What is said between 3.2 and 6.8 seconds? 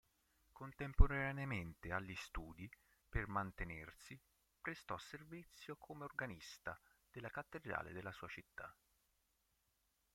mantenersi, prestò servizio come organista